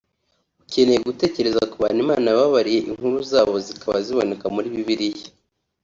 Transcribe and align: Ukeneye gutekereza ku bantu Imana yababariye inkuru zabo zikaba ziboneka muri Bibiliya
Ukeneye 0.61 0.99
gutekereza 1.07 1.63
ku 1.71 1.75
bantu 1.83 1.99
Imana 2.05 2.25
yababariye 2.29 2.79
inkuru 2.89 3.17
zabo 3.31 3.55
zikaba 3.65 3.97
ziboneka 4.05 4.45
muri 4.55 4.73
Bibiliya 4.73 5.25